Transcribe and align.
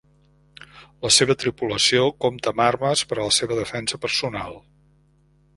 La 1.07 1.11
seva 1.15 1.35
tripulació 1.43 2.07
compta 2.27 2.53
amb 2.53 2.65
armes 2.71 3.07
per 3.13 3.19
a 3.21 3.29
la 3.29 3.37
seva 3.41 3.59
defensa 3.63 4.01
personal. 4.07 4.61